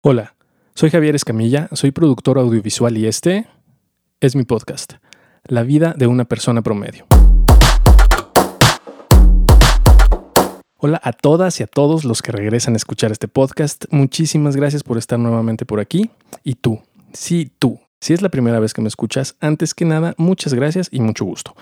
Hola, 0.00 0.36
soy 0.76 0.90
Javier 0.90 1.16
Escamilla, 1.16 1.68
soy 1.72 1.90
productor 1.90 2.38
audiovisual 2.38 2.96
y 2.96 3.08
este 3.08 3.48
es 4.20 4.36
mi 4.36 4.44
podcast, 4.44 4.92
La 5.42 5.64
vida 5.64 5.92
de 5.98 6.06
una 6.06 6.24
persona 6.24 6.62
promedio. 6.62 7.04
Hola 10.76 11.00
a 11.02 11.12
todas 11.12 11.58
y 11.58 11.64
a 11.64 11.66
todos 11.66 12.04
los 12.04 12.22
que 12.22 12.30
regresan 12.30 12.74
a 12.74 12.76
escuchar 12.76 13.10
este 13.10 13.26
podcast. 13.26 13.86
Muchísimas 13.90 14.54
gracias 14.54 14.84
por 14.84 14.98
estar 14.98 15.18
nuevamente 15.18 15.66
por 15.66 15.80
aquí. 15.80 16.12
Y 16.44 16.54
tú, 16.54 16.80
sí, 17.12 17.50
tú, 17.58 17.80
si 18.00 18.14
es 18.14 18.22
la 18.22 18.28
primera 18.28 18.60
vez 18.60 18.74
que 18.74 18.82
me 18.82 18.88
escuchas, 18.88 19.34
antes 19.40 19.74
que 19.74 19.84
nada, 19.84 20.14
muchas 20.16 20.54
gracias 20.54 20.90
y 20.92 21.00
mucho 21.00 21.24
gusto. 21.24 21.56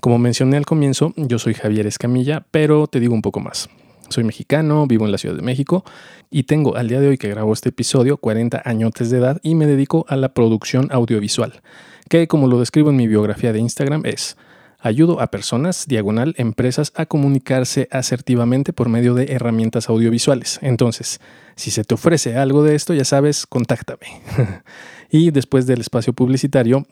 Como 0.00 0.18
mencioné 0.18 0.56
al 0.56 0.64
comienzo, 0.64 1.12
yo 1.16 1.38
soy 1.38 1.52
Javier 1.52 1.86
Escamilla, 1.86 2.46
pero 2.50 2.86
te 2.86 3.00
digo 3.00 3.12
un 3.12 3.20
poco 3.20 3.40
más. 3.40 3.68
Soy 4.12 4.24
mexicano, 4.24 4.86
vivo 4.86 5.04
en 5.06 5.12
la 5.12 5.18
Ciudad 5.18 5.34
de 5.34 5.42
México 5.42 5.84
y 6.30 6.44
tengo 6.44 6.76
al 6.76 6.88
día 6.88 7.00
de 7.00 7.08
hoy 7.08 7.18
que 7.18 7.28
grabo 7.28 7.52
este 7.52 7.70
episodio 7.70 8.18
40 8.18 8.62
años 8.64 8.92
de 8.92 9.18
edad 9.18 9.40
y 9.42 9.54
me 9.54 9.66
dedico 9.66 10.04
a 10.08 10.16
la 10.16 10.34
producción 10.34 10.88
audiovisual, 10.92 11.62
que 12.08 12.28
como 12.28 12.46
lo 12.46 12.60
describo 12.60 12.90
en 12.90 12.96
mi 12.96 13.08
biografía 13.08 13.52
de 13.52 13.58
Instagram 13.58 14.02
es 14.04 14.36
ayudo 14.82 15.20
a 15.20 15.28
personas, 15.28 15.86
diagonal, 15.86 16.34
empresas 16.36 16.92
a 16.94 17.06
comunicarse 17.06 17.88
asertivamente 17.90 18.72
por 18.72 18.88
medio 18.88 19.14
de 19.14 19.32
herramientas 19.32 19.88
audiovisuales. 19.88 20.58
Entonces, 20.60 21.20
si 21.54 21.70
se 21.70 21.84
te 21.84 21.94
ofrece 21.94 22.36
algo 22.36 22.62
de 22.64 22.74
esto, 22.74 22.92
ya 22.92 23.04
sabes, 23.04 23.46
contáctame. 23.46 24.22
y 25.10 25.30
después 25.30 25.66
del 25.66 25.80
espacio 25.80 26.12
publicitario, 26.12 26.86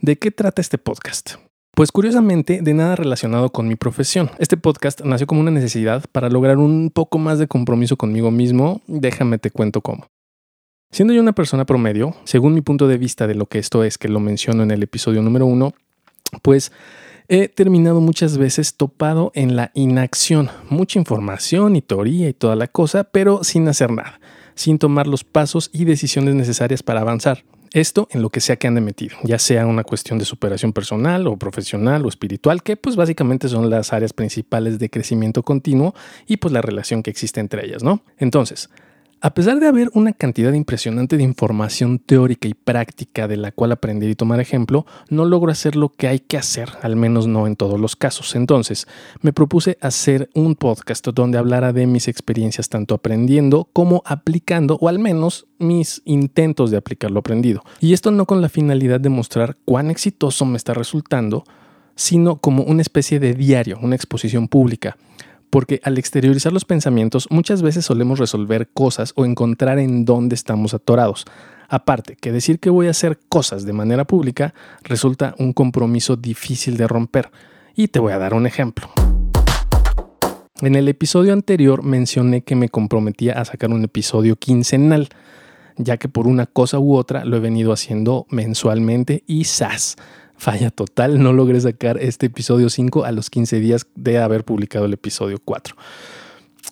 ¿de 0.00 0.18
qué 0.18 0.30
trata 0.30 0.60
este 0.60 0.78
podcast? 0.78 1.36
Pues 1.74 1.90
curiosamente, 1.90 2.60
de 2.60 2.74
nada 2.74 2.96
relacionado 2.96 3.48
con 3.50 3.66
mi 3.66 3.76
profesión. 3.76 4.30
Este 4.38 4.58
podcast 4.58 5.00
nació 5.00 5.26
como 5.26 5.40
una 5.40 5.50
necesidad 5.50 6.04
para 6.12 6.28
lograr 6.28 6.58
un 6.58 6.90
poco 6.92 7.16
más 7.18 7.38
de 7.38 7.46
compromiso 7.46 7.96
conmigo 7.96 8.30
mismo. 8.30 8.82
Déjame 8.86 9.38
te 9.38 9.50
cuento 9.50 9.80
cómo. 9.80 10.06
Siendo 10.90 11.14
yo 11.14 11.22
una 11.22 11.32
persona 11.32 11.64
promedio, 11.64 12.14
según 12.24 12.52
mi 12.52 12.60
punto 12.60 12.88
de 12.88 12.98
vista 12.98 13.26
de 13.26 13.34
lo 13.34 13.46
que 13.46 13.58
esto 13.58 13.84
es, 13.84 13.96
que 13.96 14.08
lo 14.08 14.20
menciono 14.20 14.62
en 14.62 14.70
el 14.70 14.82
episodio 14.82 15.22
número 15.22 15.46
uno, 15.46 15.72
pues 16.42 16.72
he 17.28 17.48
terminado 17.48 18.02
muchas 18.02 18.36
veces 18.36 18.76
topado 18.76 19.32
en 19.34 19.56
la 19.56 19.70
inacción. 19.72 20.50
Mucha 20.68 20.98
información 20.98 21.74
y 21.74 21.80
teoría 21.80 22.28
y 22.28 22.34
toda 22.34 22.54
la 22.54 22.68
cosa, 22.68 23.04
pero 23.04 23.44
sin 23.44 23.66
hacer 23.68 23.90
nada, 23.90 24.20
sin 24.54 24.78
tomar 24.78 25.06
los 25.06 25.24
pasos 25.24 25.70
y 25.72 25.86
decisiones 25.86 26.34
necesarias 26.34 26.82
para 26.82 27.00
avanzar. 27.00 27.44
Esto 27.72 28.06
en 28.10 28.20
lo 28.20 28.28
que 28.28 28.40
sea 28.40 28.56
que 28.56 28.66
ande 28.66 28.82
metido, 28.82 29.16
ya 29.24 29.38
sea 29.38 29.66
una 29.66 29.82
cuestión 29.82 30.18
de 30.18 30.26
superación 30.26 30.74
personal 30.74 31.26
o 31.26 31.38
profesional 31.38 32.04
o 32.04 32.08
espiritual, 32.08 32.62
que 32.62 32.76
pues 32.76 32.96
básicamente 32.96 33.48
son 33.48 33.70
las 33.70 33.94
áreas 33.94 34.12
principales 34.12 34.78
de 34.78 34.90
crecimiento 34.90 35.42
continuo 35.42 35.94
y 36.26 36.36
pues 36.36 36.52
la 36.52 36.60
relación 36.60 37.02
que 37.02 37.10
existe 37.10 37.40
entre 37.40 37.64
ellas, 37.64 37.82
¿no? 37.82 38.04
Entonces, 38.18 38.68
a 39.24 39.34
pesar 39.34 39.60
de 39.60 39.68
haber 39.68 39.88
una 39.94 40.12
cantidad 40.12 40.52
impresionante 40.52 41.16
de 41.16 41.22
información 41.22 42.00
teórica 42.00 42.48
y 42.48 42.54
práctica 42.54 43.28
de 43.28 43.36
la 43.36 43.52
cual 43.52 43.70
aprender 43.70 44.10
y 44.10 44.16
tomar 44.16 44.40
ejemplo, 44.40 44.84
no 45.10 45.24
logro 45.24 45.52
hacer 45.52 45.76
lo 45.76 45.90
que 45.90 46.08
hay 46.08 46.18
que 46.18 46.36
hacer, 46.36 46.70
al 46.82 46.96
menos 46.96 47.28
no 47.28 47.46
en 47.46 47.54
todos 47.54 47.78
los 47.78 47.94
casos. 47.94 48.34
Entonces, 48.34 48.88
me 49.20 49.32
propuse 49.32 49.78
hacer 49.80 50.28
un 50.34 50.56
podcast 50.56 51.06
donde 51.06 51.38
hablara 51.38 51.72
de 51.72 51.86
mis 51.86 52.08
experiencias 52.08 52.68
tanto 52.68 52.96
aprendiendo 52.96 53.68
como 53.72 54.02
aplicando, 54.06 54.76
o 54.80 54.88
al 54.88 54.98
menos 54.98 55.46
mis 55.60 56.02
intentos 56.04 56.72
de 56.72 56.78
aplicar 56.78 57.12
lo 57.12 57.20
aprendido. 57.20 57.62
Y 57.78 57.92
esto 57.92 58.10
no 58.10 58.26
con 58.26 58.42
la 58.42 58.48
finalidad 58.48 58.98
de 58.98 59.08
mostrar 59.08 59.56
cuán 59.64 59.92
exitoso 59.92 60.44
me 60.46 60.56
está 60.56 60.74
resultando, 60.74 61.44
sino 61.94 62.40
como 62.40 62.64
una 62.64 62.82
especie 62.82 63.20
de 63.20 63.34
diario, 63.34 63.78
una 63.80 63.94
exposición 63.94 64.48
pública 64.48 64.96
porque 65.52 65.82
al 65.84 65.98
exteriorizar 65.98 66.50
los 66.50 66.64
pensamientos 66.64 67.28
muchas 67.28 67.60
veces 67.60 67.84
solemos 67.84 68.18
resolver 68.18 68.70
cosas 68.72 69.12
o 69.16 69.26
encontrar 69.26 69.78
en 69.78 70.06
dónde 70.06 70.34
estamos 70.34 70.72
atorados. 70.72 71.26
Aparte, 71.68 72.16
que 72.16 72.32
decir 72.32 72.58
que 72.58 72.70
voy 72.70 72.86
a 72.86 72.92
hacer 72.92 73.20
cosas 73.28 73.66
de 73.66 73.74
manera 73.74 74.06
pública 74.06 74.54
resulta 74.82 75.34
un 75.38 75.52
compromiso 75.52 76.16
difícil 76.16 76.78
de 76.78 76.88
romper. 76.88 77.30
Y 77.74 77.88
te 77.88 77.98
voy 77.98 78.14
a 78.14 78.18
dar 78.18 78.32
un 78.32 78.46
ejemplo. 78.46 78.88
En 80.62 80.74
el 80.74 80.88
episodio 80.88 81.34
anterior 81.34 81.82
mencioné 81.82 82.40
que 82.40 82.56
me 82.56 82.70
comprometía 82.70 83.34
a 83.34 83.44
sacar 83.44 83.68
un 83.72 83.84
episodio 83.84 84.36
quincenal, 84.36 85.10
ya 85.76 85.98
que 85.98 86.08
por 86.08 86.28
una 86.28 86.46
cosa 86.46 86.78
u 86.78 86.96
otra 86.96 87.26
lo 87.26 87.36
he 87.36 87.40
venido 87.40 87.74
haciendo 87.74 88.24
mensualmente 88.30 89.22
y 89.26 89.44
¡zas! 89.44 89.96
Falla 90.42 90.72
total, 90.72 91.22
no 91.22 91.32
logré 91.32 91.60
sacar 91.60 91.98
este 91.98 92.26
episodio 92.26 92.68
5 92.68 93.04
a 93.04 93.12
los 93.12 93.30
15 93.30 93.60
días 93.60 93.86
de 93.94 94.18
haber 94.18 94.44
publicado 94.44 94.86
el 94.86 94.92
episodio 94.92 95.38
4. 95.44 95.76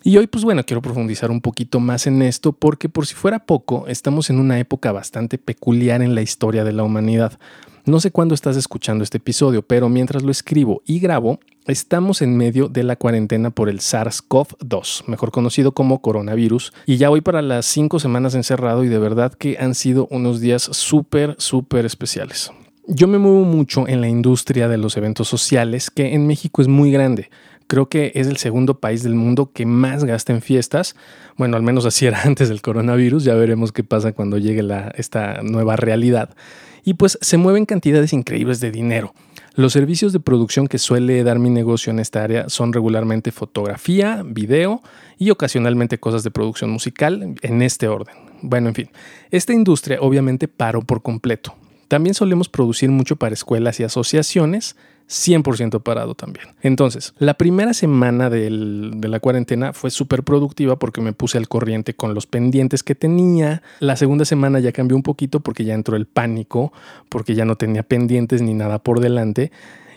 Y 0.03 0.17
hoy, 0.17 0.27
pues 0.27 0.43
bueno, 0.43 0.65
quiero 0.65 0.83
profundizar 0.83 1.31
un 1.31 1.41
poquito 1.41 1.79
más 1.79 2.09
en 2.09 2.21
esto 2.23 2.51
porque 2.51 2.89
por 2.89 3.07
si 3.07 3.15
fuera 3.15 3.47
poco, 3.47 3.87
estamos 3.87 4.29
en 4.29 4.41
una 4.41 4.59
época 4.59 4.91
bastante 4.91 5.39
peculiar 5.39 6.03
en 6.03 6.17
la 6.17 6.23
historia 6.23 6.65
de 6.65 6.73
la 6.73 6.83
humanidad. 6.83 7.39
No 7.85 8.01
sé 8.01 8.11
cuándo 8.11 8.35
estás 8.35 8.57
escuchando 8.57 9.05
este 9.05 9.19
episodio, 9.19 9.63
pero 9.63 9.89
mientras 9.89 10.25
lo 10.25 10.33
escribo 10.33 10.83
y 10.85 10.99
grabo, 10.99 11.39
estamos 11.67 12.23
en 12.23 12.37
medio 12.37 12.67
de 12.69 12.83
la 12.83 12.97
cuarentena 12.97 13.51
por 13.51 13.69
el 13.69 13.79
SARS-CoV-2, 13.79 15.05
mejor 15.07 15.31
conocido 15.31 15.73
como 15.73 16.03
coronavirus, 16.03 16.73
y 16.87 16.97
ya 16.97 17.09
voy 17.09 17.21
para 17.21 17.41
las 17.41 17.67
cinco 17.67 18.01
semanas 18.01 18.35
encerrado 18.35 18.83
y 18.83 18.89
de 18.89 18.99
verdad 18.99 19.33
que 19.33 19.59
han 19.61 19.77
sido 19.77 20.09
unos 20.11 20.41
días 20.41 20.63
súper, 20.63 21.37
súper 21.39 21.87
especiales. 21.87 22.51
Yo 22.93 23.07
me 23.07 23.19
muevo 23.19 23.45
mucho 23.45 23.87
en 23.87 24.01
la 24.01 24.09
industria 24.09 24.67
de 24.67 24.77
los 24.77 24.97
eventos 24.97 25.29
sociales, 25.29 25.93
que 25.93 26.13
en 26.13 26.27
México 26.27 26.61
es 26.61 26.67
muy 26.67 26.91
grande. 26.91 27.31
Creo 27.69 27.89
que 27.89 28.11
es 28.17 28.27
el 28.27 28.37
segundo 28.37 28.81
país 28.81 29.05
del 29.05 29.15
mundo 29.15 29.53
que 29.53 29.65
más 29.65 30.03
gasta 30.03 30.33
en 30.33 30.43
fiestas. 30.43 30.97
Bueno, 31.37 31.57
al 31.57 31.63
menos 31.63 31.87
así 31.87 32.07
era 32.07 32.23
antes 32.25 32.49
del 32.49 32.63
coronavirus. 32.63 33.23
Ya 33.23 33.35
veremos 33.35 33.71
qué 33.71 33.85
pasa 33.85 34.11
cuando 34.11 34.39
llegue 34.39 34.65
la, 34.65 34.93
esta 34.97 35.41
nueva 35.45 35.77
realidad. 35.77 36.31
Y 36.83 36.95
pues 36.95 37.17
se 37.21 37.37
mueven 37.37 37.65
cantidades 37.65 38.13
increíbles 38.13 38.59
de 38.59 38.73
dinero. 38.73 39.15
Los 39.55 39.73
servicios 39.73 40.13
de 40.13 40.19
producción 40.19 40.67
que 40.67 40.79
suele 40.79 41.23
dar 41.23 41.39
mi 41.39 41.49
negocio 41.49 41.93
en 41.93 42.01
esta 42.01 42.25
área 42.25 42.49
son 42.49 42.73
regularmente 42.73 43.31
fotografía, 43.31 44.25
video 44.27 44.83
y 45.17 45.31
ocasionalmente 45.31 46.01
cosas 46.01 46.25
de 46.25 46.33
producción 46.33 46.71
musical 46.71 47.37
en 47.41 47.63
este 47.63 47.87
orden. 47.87 48.17
Bueno, 48.43 48.67
en 48.67 48.75
fin, 48.75 48.91
esta 49.31 49.53
industria 49.53 49.99
obviamente 50.01 50.49
paró 50.49 50.83
por 50.83 51.03
completo. 51.03 51.55
También 51.91 52.15
solemos 52.15 52.49
producir 52.49 52.89
mucho 52.89 53.17
para 53.17 53.35
escuelas 53.35 53.81
y 53.81 53.83
asociaciones, 53.83 54.77
100% 55.09 55.83
parado 55.83 56.15
también. 56.15 56.47
Entonces, 56.63 57.15
la 57.19 57.35
primera 57.35 57.75
semana 57.75 58.31
de 58.31 58.49
la 58.49 59.19
cuarentena 59.19 59.73
fue 59.73 59.91
súper 59.91 60.23
productiva 60.23 60.79
porque 60.79 61.01
me 61.01 61.13
puse 61.13 61.37
al 61.37 61.49
corriente 61.49 61.95
con 61.95 62.15
los 62.15 62.27
pendientes 62.27 62.85
que 62.85 62.95
tenía. 62.95 63.65
La 63.81 63.97
segunda 63.97 64.25
semana 64.25 64.61
ya 64.61 64.71
cambió 64.71 64.97
un 64.97 65.03
poquito 65.03 65.41
porque 65.41 65.65
ya 65.65 65.75
entró 65.75 65.97
el 65.97 66.07
pánico, 66.07 66.73
porque 67.09 67.35
ya 67.35 67.45
no 67.45 67.57
tenía 67.57 67.83
pendientes 67.83 68.41
ni 68.41 68.55
nada 68.55 68.79
por 68.79 69.01
delante. 69.01 69.51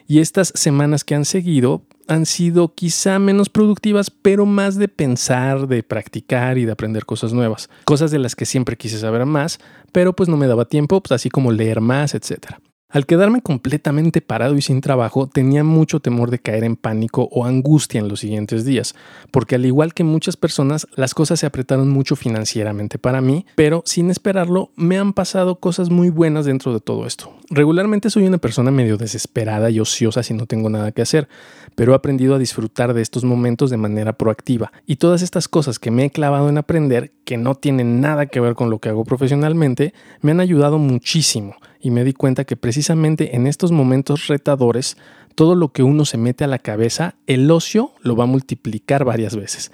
Y 0.08 0.20
estas 0.20 0.52
semanas 0.56 1.04
que 1.04 1.16
han 1.16 1.26
seguido 1.26 1.84
han 2.08 2.26
sido 2.26 2.74
quizá 2.74 3.20
menos 3.20 3.50
productivas, 3.50 4.10
pero 4.10 4.46
más 4.46 4.76
de 4.76 4.88
pensar, 4.88 5.68
de 5.68 5.84
practicar 5.84 6.58
y 6.58 6.66
de 6.66 6.72
aprender 6.72 7.06
cosas 7.06 7.34
nuevas. 7.34 7.70
Cosas 7.86 8.12
de 8.12 8.20
las 8.20 8.36
que 8.36 8.46
siempre 8.46 8.78
quise 8.78 9.00
saber 9.00 9.26
más, 9.26 9.60
pero 9.92 10.14
pues 10.14 10.30
no 10.30 10.38
me 10.38 10.48
daba 10.48 10.66
tiempo, 10.66 11.02
pues 11.02 11.14
así 11.14 11.30
como 11.30 11.52
leer 11.52 11.82
más, 11.82 12.14
etcétera. 12.14 12.60
Al 12.94 13.08
quedarme 13.08 13.42
completamente 13.42 14.22
parado 14.22 14.56
y 14.56 14.62
sin 14.62 14.80
trabajo, 14.80 15.26
tenía 15.26 15.64
mucho 15.64 16.00
temor 16.00 16.30
de 16.30 16.38
caer 16.38 16.64
en 16.64 16.76
pánico 16.76 17.28
o 17.32 17.44
angustia 17.44 18.00
en 18.00 18.08
los 18.08 18.20
siguientes 18.20 18.66
días, 18.66 18.94
porque 19.32 19.56
al 19.56 19.66
igual 19.66 19.96
que 19.96 20.04
muchas 20.04 20.38
personas, 20.38 20.88
las 20.96 21.16
cosas 21.16 21.40
se 21.40 21.48
apretaron 21.48 21.90
mucho 21.90 22.16
financieramente 22.16 23.00
para 23.00 23.20
mí, 23.20 23.48
pero 23.56 23.82
sin 23.88 24.12
esperarlo, 24.12 24.70
me 24.76 25.00
han 25.00 25.14
pasado 25.14 25.56
cosas 25.56 25.90
muy 25.90 26.12
buenas 26.12 26.46
dentro 26.46 26.72
de 26.72 26.82
todo 26.82 27.08
esto. 27.08 27.34
Regularmente 27.50 28.12
soy 28.12 28.28
una 28.28 28.38
persona 28.38 28.70
medio 28.70 28.98
desesperada 28.98 29.72
y 29.72 29.80
ociosa 29.80 30.22
si 30.22 30.36
no 30.36 30.46
tengo 30.46 30.70
nada 30.70 30.92
que 30.92 31.02
hacer, 31.02 31.28
pero 31.74 31.94
he 31.94 31.96
aprendido 31.96 32.36
a 32.36 32.40
disfrutar 32.40 32.94
de 32.94 33.02
estos 33.02 33.24
momentos 33.24 33.72
de 33.72 33.78
manera 33.78 34.14
proactiva, 34.14 34.72
y 34.86 34.98
todas 34.98 35.24
estas 35.24 35.48
cosas 35.48 35.80
que 35.80 35.90
me 35.90 36.06
he 36.06 36.10
clavado 36.12 36.48
en 36.48 36.60
aprender, 36.60 37.12
que 37.26 37.38
no 37.38 37.56
tienen 37.56 38.02
nada 38.02 38.28
que 38.28 38.40
ver 38.40 38.54
con 38.54 38.70
lo 38.70 38.78
que 38.78 38.90
hago 38.90 39.04
profesionalmente, 39.04 39.96
me 40.22 40.30
han 40.30 40.42
ayudado 40.42 40.78
muchísimo 40.78 41.56
y 41.84 41.92
me 41.92 42.06
di 42.06 42.14
cuenta 42.14 42.46
que 42.46 42.56
precisamente 42.56 43.36
en 43.36 43.46
estos 43.46 43.74
momentos 43.74 44.28
retadores, 44.28 44.96
todo 45.36 45.54
lo 45.54 45.74
que 45.74 45.84
uno 45.84 46.06
se 46.06 46.18
mete 46.18 46.46
a 46.46 46.48
la 46.48 46.58
cabeza, 46.58 47.16
el 47.28 47.52
ocio 47.52 47.92
lo 48.02 48.16
va 48.16 48.24
a 48.24 48.28
multiplicar 48.28 49.04
varias 49.04 49.36
veces. 49.36 49.70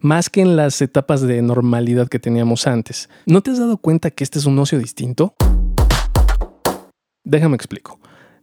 Más 0.00 0.28
que 0.28 0.42
en 0.42 0.56
las 0.56 0.82
etapas 0.82 1.22
de 1.22 1.40
normalidad 1.40 2.08
que 2.08 2.18
teníamos 2.18 2.66
antes. 2.66 3.08
¿No 3.24 3.40
te 3.40 3.50
has 3.50 3.58
dado 3.58 3.78
cuenta 3.78 4.10
que 4.10 4.22
este 4.22 4.38
es 4.38 4.44
un 4.44 4.58
ocio 4.58 4.78
distinto? 4.78 5.34
Déjame 7.24 7.56
explico. 7.56 7.98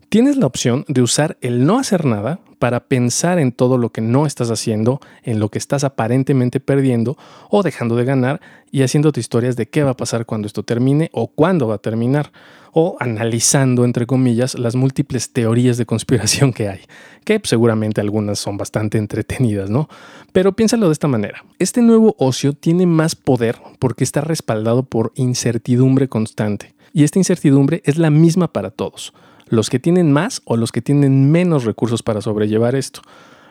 Tienes 0.09 0.35
la 0.35 0.47
opción 0.47 0.83
de 0.87 1.03
usar 1.03 1.37
el 1.41 1.65
no 1.65 1.77
hacer 1.77 2.05
nada 2.05 2.39
para 2.57 2.87
pensar 2.87 3.37
en 3.37 3.51
todo 3.51 3.77
lo 3.77 3.91
que 3.91 4.01
no 4.01 4.25
estás 4.25 4.49
haciendo, 4.49 4.99
en 5.23 5.39
lo 5.39 5.49
que 5.49 5.59
estás 5.59 5.83
aparentemente 5.83 6.59
perdiendo 6.59 7.17
o 7.49 7.61
dejando 7.61 7.95
de 7.95 8.03
ganar 8.03 8.41
y 8.71 8.81
haciéndote 8.81 9.19
historias 9.19 9.55
de 9.55 9.69
qué 9.69 9.83
va 9.83 9.91
a 9.91 9.97
pasar 9.97 10.25
cuando 10.25 10.47
esto 10.47 10.63
termine 10.63 11.09
o 11.13 11.27
cuándo 11.27 11.67
va 11.67 11.75
a 11.75 11.77
terminar 11.77 12.31
o 12.73 12.97
analizando, 12.99 13.85
entre 13.85 14.05
comillas, 14.05 14.57
las 14.57 14.75
múltiples 14.75 15.31
teorías 15.31 15.77
de 15.77 15.85
conspiración 15.85 16.53
que 16.53 16.69
hay, 16.69 16.79
que 17.23 17.39
seguramente 17.43 18.01
algunas 18.01 18.39
son 18.39 18.57
bastante 18.57 18.97
entretenidas, 18.97 19.69
¿no? 19.69 19.89
Pero 20.31 20.53
piénsalo 20.53 20.87
de 20.87 20.93
esta 20.93 21.07
manera. 21.07 21.43
Este 21.59 21.81
nuevo 21.81 22.15
ocio 22.17 22.53
tiene 22.53 22.85
más 22.85 23.15
poder 23.15 23.57
porque 23.79 24.03
está 24.03 24.21
respaldado 24.21 24.83
por 24.83 25.11
incertidumbre 25.15 26.07
constante. 26.07 26.73
Y 26.93 27.03
esta 27.03 27.19
incertidumbre 27.19 27.81
es 27.85 27.97
la 27.97 28.09
misma 28.09 28.51
para 28.51 28.69
todos, 28.69 29.13
los 29.47 29.69
que 29.69 29.79
tienen 29.79 30.11
más 30.11 30.41
o 30.45 30.57
los 30.57 30.71
que 30.71 30.81
tienen 30.81 31.31
menos 31.31 31.63
recursos 31.63 32.03
para 32.03 32.21
sobrellevar 32.21 32.75
esto. 32.75 33.01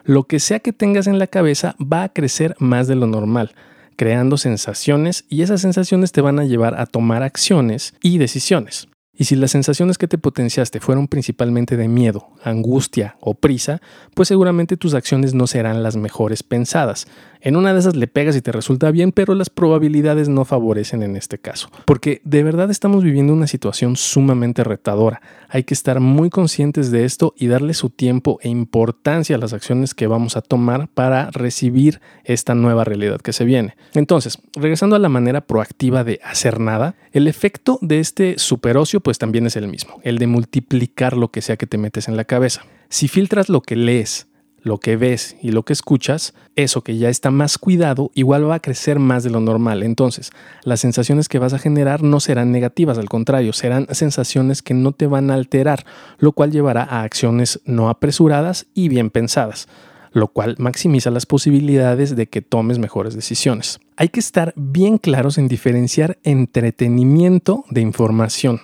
Lo 0.05 0.25
que 0.25 0.41
sea 0.41 0.61
que 0.61 0.73
tengas 0.73 1.07
en 1.07 1.19
la 1.19 1.27
cabeza 1.27 1.77
va 1.81 2.05
a 2.05 2.09
crecer 2.09 2.55
más 2.59 2.87
de 2.87 2.97
lo 2.97 3.07
normal, 3.07 3.53
creando 3.97 4.37
sensaciones 4.39 5.25
y 5.29 5.43
esas 5.43 5.61
sensaciones 5.61 6.13
te 6.13 6.23
van 6.23 6.39
a 6.39 6.45
llevar 6.45 6.79
a 6.81 6.87
tomar 6.87 7.23
acciones 7.23 7.95
y 8.03 8.19
decisiones. 8.19 8.90
Y 9.13 9.25
si 9.25 9.37
las 9.37 9.51
sensaciones 9.51 9.99
que 9.99 10.09
te 10.09 10.19
potenciaste 10.19 10.81
fueron 10.81 11.09
principalmente 11.09 11.77
de 11.77 11.89
miedo, 11.89 12.29
angustia 12.43 13.17
o 13.21 13.35
prisa, 13.35 13.83
pues 14.15 14.29
seguramente 14.29 14.77
tus 14.77 14.95
acciones 14.95 15.35
no 15.35 15.47
serán 15.47 15.83
las 15.83 15.97
mejores 15.97 16.43
pensadas. 16.43 17.07
En 17.43 17.57
una 17.57 17.73
de 17.73 17.81
esas 17.81 17.97
le 17.97 18.07
pegas 18.07 18.37
y 18.37 18.43
te 18.43 18.53
resulta 18.53 18.91
bien, 18.91 19.13
pero 19.13 19.35
las 19.35 19.49
probabilidades 19.49 20.29
no 20.29 20.45
favorecen 20.45 21.03
en 21.03 21.17
este 21.17 21.39
caso. 21.39 21.71
Porque 21.87 22.21
de 22.25 22.43
verdad 22.43 22.71
estamos 22.71 23.03
viviendo 23.03 23.33
una 23.33 23.47
situación 23.47 23.97
sumamente 23.97 24.63
retadora. 24.63 25.23
Hay 25.49 25.65
que 25.65 25.75
estar 25.75 26.01
muy 26.01 26.29
conscientes 26.29 26.91
de 26.91 27.05
esto 27.05 27.35
y 27.37 27.47
darle 27.47 27.75
su 27.75 27.89
tiempo 27.89 28.39
e 28.43 28.49
importancia 28.49 29.37
a 29.37 29.39
las 29.39 29.55
acciones 29.55 29.95
que 29.95 30.07
vamos 30.07 30.37
a 30.37 30.43
tomar 30.43 30.89
para 30.89 31.31
recibir 31.31 32.01
esta 32.25 32.55
nueva 32.55 32.85
realidad 32.85 33.21
que 33.21 33.33
se 33.33 33.45
viene. 33.45 33.75
Entonces, 33.95 34.39
regresando 34.55 34.97
a 34.97 35.01
la 35.01 35.09
manera 35.09 35.41
proactiva 35.41 36.05
de 36.05 36.21
hacer 36.23 36.61
nada, 36.61 36.95
el 37.13 37.27
efecto 37.27 37.79
de 37.81 38.01
este 38.01 38.39
superocio 38.39 39.00
pues 39.01 39.19
también 39.19 39.47
es 39.47 39.57
el 39.57 39.69
mismo, 39.69 40.01
el 40.03 40.19
de 40.19 40.27
multiplicar 40.27 41.17
lo 41.17 41.31
que 41.31 41.43
sea 41.43 41.57
que 41.57 41.67
te 41.67 41.79
metes 41.79 42.09
en 42.09 42.17
la 42.17 42.25
cabeza. 42.25 42.65
Si 42.89 43.09
filtras 43.09 43.49
lo 43.49 43.63
que 43.63 43.77
lees, 43.77 44.29
lo 44.63 44.79
que 44.79 44.97
ves 44.97 45.37
y 45.43 45.53
lo 45.53 45.65
que 45.65 45.73
escuchas, 45.73 46.35
eso 46.57 46.83
que 46.83 46.99
ya 46.99 47.09
está 47.09 47.31
más 47.31 47.59
cuidado 47.59 48.11
igual 48.15 48.49
va 48.49 48.57
a 48.57 48.61
crecer 48.61 48.99
más 48.99 49.25
de 49.25 49.31
lo 49.31 49.41
normal. 49.41 49.83
Entonces, 49.83 50.31
las 50.65 50.81
sensaciones 50.81 51.29
que 51.29 51.39
vas 51.39 51.53
a 51.53 51.59
generar 51.59 52.03
no 52.03 52.21
serán 52.21 52.53
negativas, 52.53 52.99
al 52.99 53.09
contrario, 53.09 53.53
serán 53.53 53.87
sensaciones 53.91 54.63
que 54.63 54.75
no 54.75 54.93
te 54.93 55.07
van 55.07 55.31
a 55.31 55.35
alterar, 55.35 55.85
lo 56.19 56.33
cual 56.33 56.53
llevará 56.53 56.83
a 56.83 57.03
acciones 57.03 57.61
no 57.65 57.89
apresuradas 57.89 58.67
y 58.75 58.89
bien 58.89 59.11
pensadas 59.11 59.69
lo 60.13 60.29
cual 60.29 60.57
maximiza 60.59 61.11
las 61.11 61.27
posibilidades 61.27 62.17
de 62.17 62.27
que 62.27 62.43
tomes 62.43 62.79
mejores 62.79 63.15
decisiones. 63.15 63.81
Hay 63.97 64.09
que 64.09 64.21
estar 64.21 64.53
bien 64.57 64.99
claros 64.99 65.39
en 65.39 65.49
diferenciar 65.49 66.19
entretenimiento 66.25 67.65
de 67.71 67.81
información. 67.81 68.61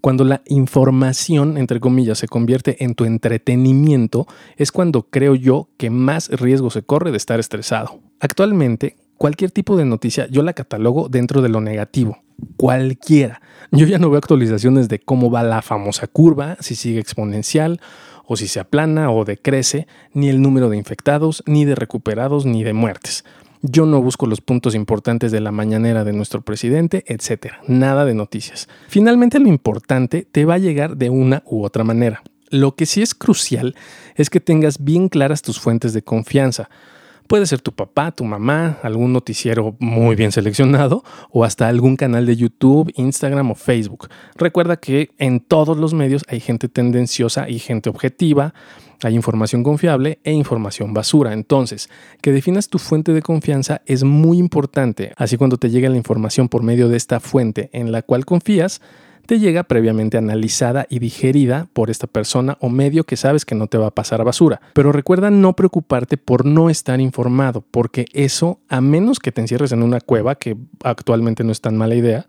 Cuando 0.00 0.24
la 0.24 0.42
información, 0.46 1.58
entre 1.58 1.80
comillas, 1.80 2.18
se 2.18 2.28
convierte 2.28 2.84
en 2.84 2.94
tu 2.94 3.04
entretenimiento, 3.04 4.26
es 4.56 4.72
cuando 4.72 5.04
creo 5.04 5.34
yo 5.34 5.68
que 5.76 5.90
más 5.90 6.28
riesgo 6.28 6.70
se 6.70 6.82
corre 6.82 7.10
de 7.10 7.16
estar 7.16 7.40
estresado. 7.40 8.00
Actualmente, 8.20 8.96
cualquier 9.16 9.50
tipo 9.50 9.76
de 9.76 9.84
noticia 9.84 10.28
yo 10.28 10.42
la 10.42 10.52
catalogo 10.52 11.08
dentro 11.08 11.42
de 11.42 11.48
lo 11.48 11.60
negativo. 11.60 12.18
Cualquiera. 12.56 13.40
Yo 13.72 13.86
ya 13.86 13.98
no 13.98 14.10
veo 14.10 14.18
actualizaciones 14.18 14.88
de 14.88 15.00
cómo 15.00 15.30
va 15.30 15.42
la 15.42 15.62
famosa 15.62 16.06
curva, 16.06 16.56
si 16.60 16.76
sigue 16.76 17.00
exponencial 17.00 17.80
o 18.24 18.36
si 18.36 18.46
se 18.46 18.60
aplana 18.60 19.10
o 19.10 19.24
decrece, 19.24 19.86
ni 20.12 20.28
el 20.28 20.40
número 20.42 20.68
de 20.68 20.76
infectados, 20.76 21.42
ni 21.46 21.64
de 21.64 21.74
recuperados, 21.74 22.46
ni 22.46 22.62
de 22.62 22.74
muertes. 22.74 23.24
Yo 23.62 23.86
no 23.86 24.00
busco 24.00 24.26
los 24.26 24.40
puntos 24.40 24.74
importantes 24.74 25.32
de 25.32 25.40
la 25.40 25.50
mañanera 25.50 26.04
de 26.04 26.12
nuestro 26.12 26.42
presidente, 26.42 27.04
etcétera. 27.06 27.60
Nada 27.66 28.04
de 28.04 28.14
noticias. 28.14 28.68
Finalmente 28.88 29.38
lo 29.40 29.48
importante 29.48 30.26
te 30.30 30.44
va 30.44 30.54
a 30.54 30.58
llegar 30.58 30.96
de 30.96 31.10
una 31.10 31.42
u 31.44 31.64
otra 31.64 31.82
manera. 31.84 32.22
Lo 32.50 32.76
que 32.76 32.86
sí 32.86 33.02
es 33.02 33.14
crucial 33.14 33.74
es 34.14 34.30
que 34.30 34.40
tengas 34.40 34.82
bien 34.82 35.08
claras 35.08 35.42
tus 35.42 35.58
fuentes 35.58 35.92
de 35.92 36.02
confianza. 36.02 36.70
Puede 37.28 37.44
ser 37.44 37.60
tu 37.60 37.72
papá, 37.72 38.10
tu 38.10 38.24
mamá, 38.24 38.78
algún 38.82 39.12
noticiero 39.12 39.76
muy 39.80 40.16
bien 40.16 40.32
seleccionado 40.32 41.04
o 41.30 41.44
hasta 41.44 41.68
algún 41.68 41.94
canal 41.94 42.24
de 42.24 42.36
YouTube, 42.36 42.90
Instagram 42.96 43.50
o 43.50 43.54
Facebook. 43.54 44.08
Recuerda 44.34 44.78
que 44.78 45.10
en 45.18 45.40
todos 45.40 45.76
los 45.76 45.92
medios 45.92 46.24
hay 46.28 46.40
gente 46.40 46.70
tendenciosa 46.70 47.46
y 47.46 47.58
gente 47.58 47.90
objetiva, 47.90 48.54
hay 49.02 49.14
información 49.14 49.62
confiable 49.62 50.20
e 50.24 50.32
información 50.32 50.94
basura. 50.94 51.34
Entonces, 51.34 51.90
que 52.22 52.32
definas 52.32 52.70
tu 52.70 52.78
fuente 52.78 53.12
de 53.12 53.20
confianza 53.20 53.82
es 53.84 54.04
muy 54.04 54.38
importante. 54.38 55.12
Así 55.18 55.36
cuando 55.36 55.58
te 55.58 55.68
llega 55.68 55.90
la 55.90 55.98
información 55.98 56.48
por 56.48 56.62
medio 56.62 56.88
de 56.88 56.96
esta 56.96 57.20
fuente 57.20 57.68
en 57.74 57.92
la 57.92 58.00
cual 58.00 58.24
confías, 58.24 58.80
te 59.28 59.38
llega 59.38 59.64
previamente 59.64 60.16
analizada 60.16 60.86
y 60.88 61.00
digerida 61.00 61.68
por 61.74 61.90
esta 61.90 62.06
persona 62.06 62.56
o 62.62 62.70
medio 62.70 63.04
que 63.04 63.18
sabes 63.18 63.44
que 63.44 63.54
no 63.54 63.66
te 63.66 63.76
va 63.76 63.88
a 63.88 63.94
pasar 63.94 64.22
a 64.22 64.24
basura. 64.24 64.62
Pero 64.72 64.90
recuerda 64.90 65.28
no 65.30 65.52
preocuparte 65.52 66.16
por 66.16 66.46
no 66.46 66.70
estar 66.70 66.98
informado, 66.98 67.62
porque 67.70 68.06
eso, 68.14 68.58
a 68.70 68.80
menos 68.80 69.18
que 69.18 69.30
te 69.30 69.42
encierres 69.42 69.72
en 69.72 69.82
una 69.82 70.00
cueva, 70.00 70.36
que 70.36 70.56
actualmente 70.82 71.44
no 71.44 71.52
es 71.52 71.60
tan 71.60 71.76
mala 71.76 71.94
idea, 71.94 72.26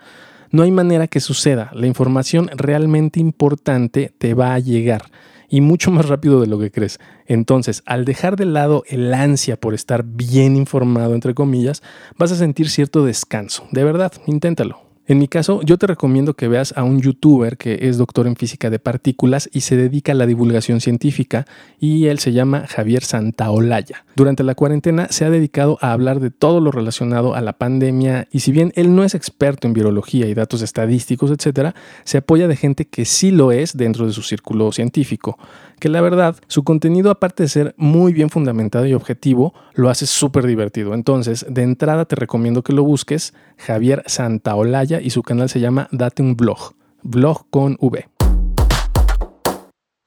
no 0.52 0.64
hay 0.64 0.72
manera 0.72 1.08
que 1.08 1.22
suceda. 1.22 1.72
La 1.74 1.88
información 1.88 2.50
realmente 2.54 3.22
importante 3.22 4.12
te 4.18 4.34
va 4.34 4.54
a 4.54 4.60
llegar 4.60 5.04
y 5.48 5.62
mucho 5.62 5.92
más 5.92 6.06
rápido 6.06 6.42
de 6.42 6.48
lo 6.48 6.60
que 6.60 6.70
crees. 6.70 7.00
Entonces, 7.28 7.82
al 7.86 8.04
dejar 8.04 8.36
de 8.36 8.44
lado 8.44 8.84
el 8.90 9.14
ansia 9.14 9.56
por 9.56 9.74
estar 9.74 10.04
bien 10.04 10.58
informado, 10.58 11.16
entre 11.16 11.34
comillas, 11.34 11.82
vas 12.18 12.34
a 12.34 12.36
sentir 12.36 12.70
cierto 12.70 13.06
descanso. 13.06 13.66
De 13.72 13.86
verdad, 13.86 14.12
inténtalo. 14.26 14.89
En 15.10 15.18
mi 15.18 15.28
caso, 15.28 15.64
yo 15.64 15.80
te 15.80 15.88
recomiendo 15.88 16.36
que 16.36 16.48
veas 16.48 16.72
a 16.78 16.84
un 16.84 17.02
youtuber 17.02 17.58
que 17.58 17.80
es 17.82 17.98
doctor 17.98 18.28
en 18.28 18.36
física 18.36 18.70
de 18.70 18.78
partículas 18.78 19.50
y 19.52 19.62
se 19.62 19.76
dedica 19.76 20.12
a 20.12 20.16
la 20.16 20.28
divulgación 20.28 20.82
científica 20.82 21.48
y 21.80 22.06
él 22.06 22.20
se 22.20 22.32
llama 22.32 22.68
Javier 22.68 23.04
Santaolalla. 23.04 24.06
Durante 24.16 24.44
la 24.44 24.54
cuarentena 24.54 25.08
se 25.10 25.26
ha 25.26 25.32
dedicado 25.32 25.80
a 25.82 25.94
hablar 25.94 26.20
de 26.20 26.30
todo 26.30 26.60
lo 26.62 26.70
relacionado 26.70 27.34
a 27.34 27.42
la 27.42 27.54
pandemia 27.54 28.28
y 28.32 28.42
si 28.42 28.52
bien 28.52 28.72
él 28.76 28.96
no 28.96 29.04
es 29.04 29.16
experto 29.16 29.66
en 29.66 29.74
biología 29.74 30.28
y 30.28 30.36
datos 30.36 30.62
estadísticos, 30.62 31.32
etc., 31.32 31.72
se 32.04 32.20
apoya 32.20 32.48
de 32.48 32.56
gente 32.56 32.86
que 32.86 33.06
sí 33.06 33.32
lo 33.32 33.52
es 33.52 33.76
dentro 33.76 34.06
de 34.06 34.14
su 34.14 34.22
círculo 34.22 34.72
científico 34.72 35.40
que 35.80 35.90
la 35.90 36.02
verdad, 36.02 36.36
su 36.48 36.64
contenido 36.64 37.10
aparte 37.10 37.44
de 37.44 37.50
ser 37.50 37.76
muy 37.78 38.14
bien 38.14 38.30
fundamentado 38.30 38.86
y 38.86 38.94
objetivo, 38.94 39.54
lo 39.74 39.90
hace 39.90 40.06
súper 40.06 40.46
divertido. 40.46 40.94
Entonces, 40.94 41.46
de 41.50 41.64
entrada 41.64 42.06
te 42.06 42.16
recomiendo 42.16 42.62
que 42.62 42.74
lo 42.74 42.84
busques, 42.84 43.34
Javier 43.58 44.04
Santaolalla, 44.06 45.02
y 45.02 45.10
su 45.10 45.24
canal 45.24 45.50
se 45.50 45.60
llama 45.60 45.88
Date 45.92 46.22
un 46.22 46.36
blog, 46.36 46.74
blog 47.02 47.50
con 47.50 47.78
V. 47.80 48.08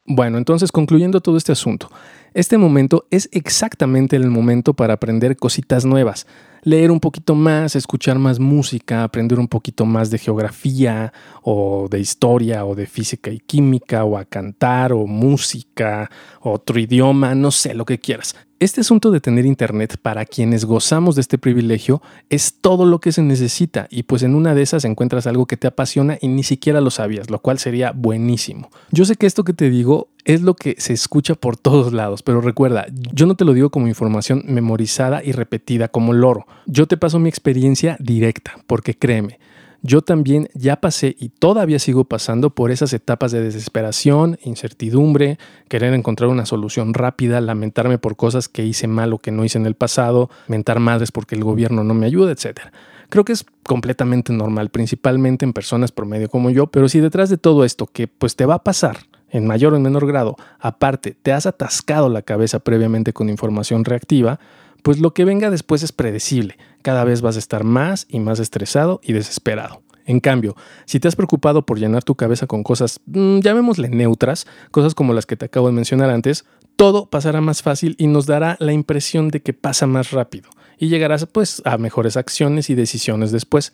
Bueno, 0.04 0.38
entonces 0.38 0.72
concluyendo 0.72 1.20
todo 1.20 1.36
este 1.36 1.52
asunto, 1.52 1.88
este 2.34 2.58
momento 2.58 3.06
es 3.10 3.28
exactamente 3.32 4.16
el 4.16 4.28
momento 4.28 4.74
para 4.74 4.94
aprender 4.94 5.36
cositas 5.36 5.84
nuevas, 5.84 6.26
leer 6.62 6.90
un 6.90 7.00
poquito 7.00 7.34
más, 7.34 7.76
escuchar 7.76 8.18
más 8.18 8.38
música, 8.38 9.02
aprender 9.02 9.38
un 9.38 9.48
poquito 9.48 9.84
más 9.84 10.10
de 10.10 10.18
geografía 10.18 11.12
o 11.42 11.88
de 11.90 12.00
historia 12.00 12.64
o 12.64 12.74
de 12.74 12.86
física 12.86 13.30
y 13.30 13.40
química 13.40 14.04
o 14.04 14.16
a 14.16 14.24
cantar 14.24 14.92
o 14.92 15.06
música, 15.06 16.10
otro 16.40 16.78
idioma, 16.78 17.34
no 17.34 17.50
sé, 17.50 17.74
lo 17.74 17.84
que 17.84 17.98
quieras. 17.98 18.36
Este 18.62 18.82
asunto 18.82 19.10
de 19.10 19.20
tener 19.20 19.44
internet 19.44 19.96
para 20.00 20.24
quienes 20.24 20.64
gozamos 20.66 21.16
de 21.16 21.20
este 21.22 21.36
privilegio 21.36 22.00
es 22.30 22.60
todo 22.60 22.86
lo 22.86 23.00
que 23.00 23.10
se 23.10 23.20
necesita 23.20 23.88
y 23.90 24.04
pues 24.04 24.22
en 24.22 24.36
una 24.36 24.54
de 24.54 24.62
esas 24.62 24.84
encuentras 24.84 25.26
algo 25.26 25.46
que 25.46 25.56
te 25.56 25.66
apasiona 25.66 26.16
y 26.20 26.28
ni 26.28 26.44
siquiera 26.44 26.80
lo 26.80 26.92
sabías, 26.92 27.28
lo 27.28 27.40
cual 27.40 27.58
sería 27.58 27.90
buenísimo. 27.90 28.70
Yo 28.92 29.04
sé 29.04 29.16
que 29.16 29.26
esto 29.26 29.42
que 29.42 29.52
te 29.52 29.68
digo 29.68 30.10
es 30.24 30.42
lo 30.42 30.54
que 30.54 30.76
se 30.78 30.92
escucha 30.92 31.34
por 31.34 31.56
todos 31.56 31.92
lados, 31.92 32.22
pero 32.22 32.40
recuerda, 32.40 32.86
yo 33.12 33.26
no 33.26 33.34
te 33.34 33.44
lo 33.44 33.52
digo 33.52 33.70
como 33.70 33.88
información 33.88 34.44
memorizada 34.46 35.24
y 35.24 35.32
repetida 35.32 35.88
como 35.88 36.12
loro. 36.12 36.46
Yo 36.66 36.86
te 36.86 36.96
paso 36.96 37.18
mi 37.18 37.28
experiencia 37.28 37.96
directa, 38.00 38.56
porque 38.66 38.94
créeme, 38.94 39.38
yo 39.84 40.00
también 40.00 40.48
ya 40.54 40.76
pasé 40.76 41.16
y 41.18 41.30
todavía 41.30 41.80
sigo 41.80 42.04
pasando 42.04 42.50
por 42.50 42.70
esas 42.70 42.92
etapas 42.92 43.32
de 43.32 43.42
desesperación, 43.42 44.38
incertidumbre, 44.44 45.38
querer 45.68 45.92
encontrar 45.92 46.30
una 46.30 46.46
solución 46.46 46.94
rápida, 46.94 47.40
lamentarme 47.40 47.98
por 47.98 48.14
cosas 48.14 48.48
que 48.48 48.64
hice 48.64 48.86
mal 48.86 49.12
o 49.12 49.18
que 49.18 49.32
no 49.32 49.44
hice 49.44 49.58
en 49.58 49.66
el 49.66 49.74
pasado, 49.74 50.30
mentar 50.46 50.78
madres 50.78 51.10
porque 51.10 51.34
el 51.34 51.42
gobierno 51.42 51.82
no 51.82 51.94
me 51.94 52.06
ayuda, 52.06 52.30
etc. 52.30 52.60
Creo 53.08 53.24
que 53.24 53.32
es 53.32 53.44
completamente 53.64 54.32
normal, 54.32 54.70
principalmente 54.70 55.44
en 55.44 55.52
personas 55.52 55.90
promedio 55.90 56.28
como 56.28 56.50
yo, 56.50 56.68
pero 56.68 56.88
si 56.88 57.00
detrás 57.00 57.28
de 57.28 57.36
todo 57.36 57.64
esto 57.64 57.88
que 57.88 58.06
pues 58.06 58.36
te 58.36 58.46
va 58.46 58.54
a 58.54 58.62
pasar 58.62 58.98
en 59.30 59.48
mayor 59.48 59.72
o 59.72 59.76
en 59.76 59.82
menor 59.82 60.06
grado, 60.06 60.36
aparte 60.60 61.16
te 61.20 61.32
has 61.32 61.46
atascado 61.46 62.08
la 62.08 62.22
cabeza 62.22 62.60
previamente 62.60 63.12
con 63.12 63.28
información 63.28 63.84
reactiva, 63.84 64.38
pues 64.82 64.98
lo 64.98 65.14
que 65.14 65.24
venga 65.24 65.50
después 65.50 65.82
es 65.82 65.92
predecible. 65.92 66.56
Cada 66.82 67.04
vez 67.04 67.22
vas 67.22 67.36
a 67.36 67.38
estar 67.38 67.64
más 67.64 68.06
y 68.08 68.20
más 68.20 68.40
estresado 68.40 69.00
y 69.02 69.12
desesperado. 69.12 69.82
En 70.04 70.20
cambio, 70.20 70.56
si 70.84 70.98
te 70.98 71.08
has 71.08 71.16
preocupado 71.16 71.64
por 71.64 71.78
llenar 71.78 72.02
tu 72.02 72.16
cabeza 72.16 72.46
con 72.46 72.62
cosas, 72.64 73.00
mm, 73.06 73.38
llamémosle 73.38 73.88
neutras, 73.88 74.46
cosas 74.70 74.94
como 74.94 75.12
las 75.12 75.26
que 75.26 75.36
te 75.36 75.46
acabo 75.46 75.68
de 75.68 75.74
mencionar 75.74 76.10
antes, 76.10 76.44
todo 76.76 77.06
pasará 77.06 77.40
más 77.40 77.62
fácil 77.62 77.94
y 77.98 78.08
nos 78.08 78.26
dará 78.26 78.56
la 78.58 78.72
impresión 78.72 79.28
de 79.28 79.40
que 79.40 79.52
pasa 79.52 79.86
más 79.86 80.10
rápido 80.10 80.50
y 80.82 80.88
llegarás 80.88 81.26
pues 81.26 81.62
a 81.64 81.78
mejores 81.78 82.16
acciones 82.16 82.68
y 82.68 82.74
decisiones 82.74 83.30
después. 83.30 83.72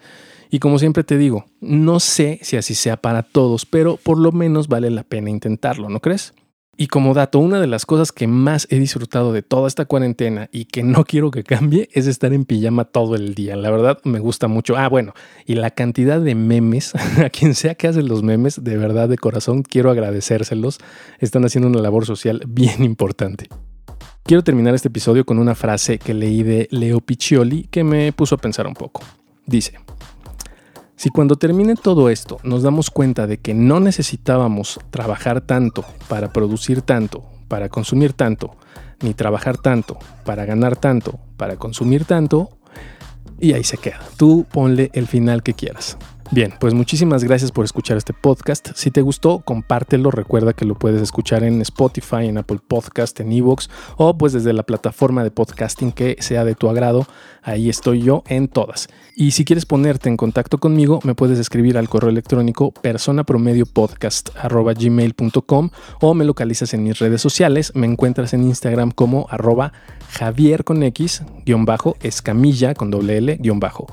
Y 0.51 0.59
como 0.59 0.79
siempre 0.79 1.05
te 1.05 1.17
digo, 1.17 1.47
no 1.61 2.01
sé 2.01 2.39
si 2.43 2.59
así 2.59 2.75
sea 2.75 2.99
para 2.99 3.23
todos, 3.23 3.65
pero 3.65 3.97
por 3.97 4.19
lo 4.19 4.31
menos 4.31 4.69
vale 4.69 4.91
la 4.91 5.05
pena 5.05 5.31
intentarlo, 5.31 5.89
¿no 5.89 6.01
crees? 6.01 6.35
Y 6.81 6.87
como 6.87 7.13
dato, 7.13 7.41
una 7.41 7.61
de 7.61 7.67
las 7.67 7.85
cosas 7.87 8.13
que 8.13 8.29
más 8.29 8.69
he 8.71 8.79
disfrutado 8.79 9.33
de 9.33 9.43
toda 9.43 9.67
esta 9.67 9.87
cuarentena 9.87 10.49
y 10.53 10.67
que 10.67 10.85
no 10.85 11.03
quiero 11.03 11.33
que 11.33 11.43
cambie 11.43 11.89
es 11.93 12.07
estar 12.07 12.33
en 12.33 12.45
pijama 12.45 12.85
todo 12.85 13.17
el 13.17 13.35
día. 13.35 13.57
La 13.57 13.73
verdad 13.73 13.99
me 14.05 14.21
gusta 14.21 14.47
mucho. 14.47 14.77
Ah, 14.77 14.89
bueno, 14.89 15.13
y 15.45 15.57
la 15.57 15.73
cantidad 15.73 16.21
de 16.21 16.37
memes, 16.37 16.95
a 17.19 17.31
quien 17.31 17.57
sea 17.57 17.75
que 17.75 17.89
hace 17.89 18.05
los 18.05 18.23
memes, 18.23 18.63
de 18.63 18.77
verdad 18.77 19.09
de 19.09 19.19
corazón 19.19 19.65
quiero 19.65 19.91
agradecérselos. 19.91 20.79
Están 21.19 21.45
haciendo 21.45 21.67
una 21.67 21.81
labor 21.81 22.07
social 22.07 22.43
bien 22.47 22.85
importante. 22.85 23.49
Quiero 24.23 24.45
terminar 24.45 24.77
este 24.77 24.87
episodio 24.87 25.25
con 25.25 25.41
una 25.41 25.57
frase 25.57 25.99
que 25.99 26.15
leí 26.15 26.45
de 26.45 26.69
Leo 26.71 27.01
Piccioli 27.01 27.65
que 27.65 27.83
me 27.83 28.13
puso 28.13 28.37
a 28.37 28.39
pensar 28.39 28.69
un 28.69 28.75
poco. 28.75 29.03
Dice, 29.47 29.81
si 30.99 31.11
cuando 31.11 31.37
termine 31.37 31.77
todo 31.77 32.11
esto 32.11 32.39
nos 32.43 32.65
damos 32.65 32.91
cuenta 32.91 33.29
de 33.29 33.39
que 33.39 33.55
no 33.55 33.79
necesitábamos 33.79 34.81
trabajar 34.91 35.41
tanto 35.41 35.85
para 36.09 36.33
producir 36.33 36.83
tanto, 36.83 37.25
para 37.47 37.69
consumir 37.69 38.15
tanto, 38.15 38.57
ni 39.01 39.15
trabajar 39.15 39.57
tanto 39.59 39.97
para 40.25 40.45
ganar 40.45 40.75
tanto, 40.75 41.21
para 41.37 41.55
consumir 41.57 42.05
tanto, 42.05 42.51
y 43.39 43.53
ahí 43.53 43.63
se 43.63 43.77
queda. 43.77 44.01
Tú 44.17 44.45
ponle 44.51 44.91
el 44.93 45.07
final 45.07 45.45
que 45.45 45.55
quieras. 45.55 45.97
Bien, 46.31 46.53
pues 46.61 46.75
muchísimas 46.75 47.25
gracias 47.25 47.53
por 47.53 47.65
escuchar 47.65 47.97
este 47.97 48.13
podcast. 48.13 48.73
Si 48.75 48.91
te 48.91 49.01
gustó, 49.01 49.39
compártelo. 49.39 50.11
Recuerda 50.11 50.53
que 50.53 50.67
lo 50.67 50.75
puedes 50.75 51.01
escuchar 51.01 51.43
en 51.43 51.63
Spotify, 51.63 52.27
en 52.27 52.37
Apple 52.37 52.59
Podcast, 52.67 53.19
en 53.21 53.33
Evox 53.33 53.71
o 53.97 54.19
pues 54.19 54.35
desde 54.35 54.53
la 54.53 54.63
plataforma 54.63 55.25
de 55.25 55.31
podcasting 55.31 55.91
que 55.91 56.19
sea 56.21 56.45
de 56.45 56.55
tu 56.55 56.69
agrado. 56.69 57.07
Ahí 57.43 57.71
estoy 57.71 58.03
yo 58.03 58.25
en 58.29 58.49
todas. 58.49 58.89
Y 59.17 59.31
si 59.31 59.47
quieres 59.47 59.65
ponerte 59.65 60.11
en 60.11 60.19
contacto 60.19 60.59
conmigo, 60.59 61.01
me 61.03 61.15
puedes 61.15 61.39
escribir 61.39 61.79
al 61.79 61.89
correo 61.89 62.11
electrónico 62.11 62.73
personapromediopodcast.gmail.com 62.73 65.71
o 66.03 66.15
me 66.15 66.27
localizas 66.27 66.75
en 66.75 66.83
mis 66.83 66.99
redes 66.99 67.23
sociales. 67.23 67.73
Me 67.75 67.87
encuentras 67.87 68.35
en 68.35 68.45
Instagram 68.45 68.91
como 68.91 69.29
arroba 69.31 69.73
Javier 70.11 70.65
con 70.65 70.83
X, 70.83 71.23
guion 71.47 71.65
bajo, 71.65 71.97
escamilla 72.01 72.75
con 72.75 72.91
doble 72.91 73.17
L, 73.17 73.39
guion 73.41 73.61
bajo. 73.61 73.87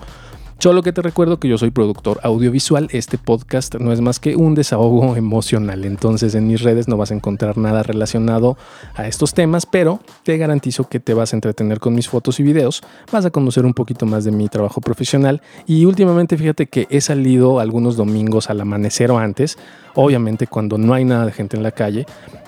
Solo 0.66 0.82
que 0.82 0.92
te 0.92 1.04
recuerdo 1.04 1.40
que 1.40 1.48
yo 1.48 1.60
soy 1.60 1.70
productor 1.70 2.20
audiovisual, 2.24 2.88
este 2.90 3.20
podcast 3.20 3.76
no 3.76 3.94
es 3.94 4.02
más 4.02 4.20
que 4.20 4.36
un 4.36 4.56
desahogo 4.56 5.16
emocional, 5.16 5.86
entonces 5.86 6.34
en 6.34 6.48
mis 6.48 6.64
redes 6.64 6.88
no 6.88 6.98
vas 6.98 7.12
a 7.12 7.14
encontrar 7.14 7.56
nada 7.56 7.84
relacionado 7.84 8.58
a 8.96 9.08
estos 9.08 9.36
temas, 9.36 9.68
pero 9.68 10.00
te 10.24 10.40
garantizo 10.40 10.90
que 10.90 11.00
te 11.00 11.14
vas 11.14 11.34
a 11.34 11.38
entretener 11.38 11.80
con 11.80 11.94
mis 11.94 12.10
fotos 12.10 12.40
y 12.40 12.44
videos, 12.44 12.82
vas 13.12 13.26
a 13.26 13.30
conocer 13.30 13.64
un 13.64 13.76
poquito 13.76 14.08
más 14.08 14.24
de 14.24 14.32
mi 14.32 14.50
trabajo 14.50 14.82
profesional. 14.82 15.44
Y 15.68 15.86
últimamente 15.86 16.36
fíjate 16.36 16.66
que 16.66 16.88
he 16.90 17.00
salido 17.00 17.60
algunos 17.60 17.96
domingos 17.96 18.50
al 18.50 18.60
amanecer 18.60 19.12
o 19.12 19.20
antes, 19.20 19.60
obviamente 19.94 20.48
cuando 20.48 20.80
no 20.80 20.96
hay 20.96 21.06
nada 21.06 21.28
de 21.28 21.32
gente 21.32 21.58
en 21.58 21.62
la 21.62 21.74
calle, 21.74 22.08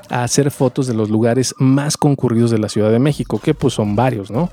a 0.09 0.23
hacer 0.23 0.49
fotos 0.49 0.87
de 0.87 0.95
los 0.95 1.11
lugares 1.11 1.53
más 1.59 1.97
concurridos 1.97 2.49
de 2.49 2.57
la 2.57 2.69
Ciudad 2.69 2.89
de 2.89 2.97
México, 2.97 3.37
que 3.37 3.53
pues 3.53 3.75
son 3.75 3.95
varios, 3.95 4.31
¿no? 4.31 4.49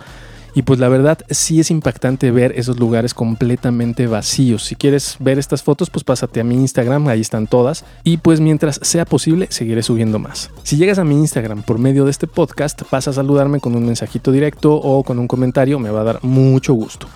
Y 0.54 0.62
pues 0.62 0.78
la 0.78 0.88
verdad 0.88 1.18
sí 1.30 1.58
es 1.58 1.70
impactante 1.70 2.30
ver 2.30 2.52
esos 2.56 2.78
lugares 2.78 3.12
completamente 3.12 4.06
vacíos. 4.06 4.64
Si 4.64 4.76
quieres 4.76 5.16
ver 5.18 5.38
estas 5.38 5.62
fotos, 5.62 5.90
pues 5.90 6.04
pásate 6.04 6.40
a 6.40 6.44
mi 6.44 6.54
Instagram, 6.54 7.08
ahí 7.08 7.20
están 7.20 7.46
todas. 7.48 7.84
Y 8.04 8.18
pues 8.18 8.40
mientras 8.40 8.78
sea 8.82 9.04
posible, 9.04 9.48
seguiré 9.50 9.82
subiendo 9.82 10.18
más. 10.18 10.50
Si 10.62 10.76
llegas 10.76 10.98
a 10.98 11.04
mi 11.04 11.16
Instagram 11.16 11.62
por 11.62 11.78
medio 11.78 12.04
de 12.04 12.12
este 12.12 12.28
podcast, 12.28 12.82
vas 12.90 13.08
a 13.08 13.12
saludarme 13.12 13.58
con 13.60 13.74
un 13.74 13.84
mensajito 13.84 14.30
directo 14.30 14.74
o 14.74 15.02
con 15.02 15.18
un 15.18 15.26
comentario, 15.26 15.78
me 15.78 15.90
va 15.90 16.02
a 16.02 16.04
dar 16.04 16.24
mucho 16.24 16.74
gusto. 16.74 17.08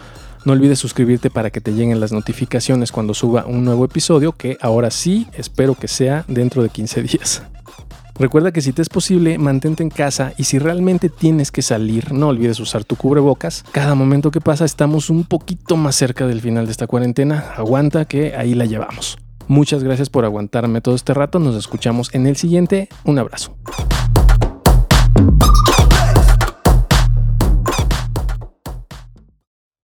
No 0.44 0.52
olvides 0.52 0.78
suscribirte 0.78 1.30
para 1.30 1.50
que 1.50 1.60
te 1.60 1.74
lleguen 1.74 2.00
las 2.00 2.12
notificaciones 2.12 2.90
cuando 2.90 3.12
suba 3.14 3.44
un 3.46 3.64
nuevo 3.64 3.84
episodio, 3.84 4.32
que 4.32 4.56
ahora 4.60 4.90
sí 4.90 5.26
espero 5.32 5.74
que 5.74 5.88
sea 5.88 6.24
dentro 6.26 6.62
de 6.62 6.70
15 6.70 7.02
días. 7.02 7.42
Recuerda 8.18 8.50
que 8.50 8.62
si 8.62 8.72
te 8.72 8.82
es 8.82 8.88
posible, 8.88 9.38
mantente 9.38 9.82
en 9.82 9.90
casa 9.90 10.32
y 10.36 10.44
si 10.44 10.58
realmente 10.58 11.08
tienes 11.08 11.52
que 11.52 11.62
salir, 11.62 12.12
no 12.12 12.28
olvides 12.28 12.58
usar 12.58 12.84
tu 12.84 12.96
cubrebocas. 12.96 13.64
Cada 13.70 13.94
momento 13.94 14.32
que 14.32 14.40
pasa 14.40 14.64
estamos 14.64 15.08
un 15.08 15.24
poquito 15.24 15.76
más 15.76 15.94
cerca 15.94 16.26
del 16.26 16.40
final 16.40 16.66
de 16.66 16.72
esta 16.72 16.88
cuarentena. 16.88 17.52
Aguanta 17.56 18.06
que 18.06 18.34
ahí 18.34 18.54
la 18.54 18.66
llevamos. 18.66 19.18
Muchas 19.46 19.84
gracias 19.84 20.10
por 20.10 20.24
aguantarme 20.24 20.80
todo 20.80 20.96
este 20.96 21.14
rato. 21.14 21.38
Nos 21.38 21.54
escuchamos 21.54 22.12
en 22.12 22.26
el 22.26 22.36
siguiente. 22.36 22.88
Un 23.04 23.18
abrazo. 23.18 23.54